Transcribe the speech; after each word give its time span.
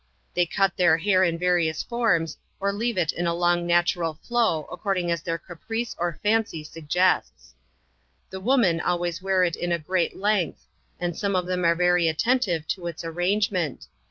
They 0.33 0.47
cut 0.47 0.75
their 0.77 0.97
hair 0.97 1.23
in 1.23 1.37
various 1.37 1.83
forms, 1.83 2.35
or 2.59 2.73
leave 2.73 2.97
it 2.97 3.11
in 3.11 3.27
a 3.27 3.35
long 3.35 3.67
natural 3.67 4.15
flow, 4.15 4.63
according 4.71 5.11
as 5.11 5.21
their 5.21 5.37
caprice 5.37 5.95
or 5.99 6.17
tancy 6.23 6.63
suggests. 6.63 7.53
The 8.31 8.39
woman 8.39 8.81
always 8.81 9.21
wear 9.21 9.43
it 9.43 9.55
in 9.55 9.71
a 9.71 9.77
great 9.77 10.15
length; 10.17 10.65
and 10.99 11.15
some 11.15 11.35
of 11.35 11.45
them 11.45 11.63
are 11.63 11.75
very 11.75 12.07
attentive 12.07 12.67
to 12.69 12.87
its 12.87 13.03
arrangement. 13.05 13.85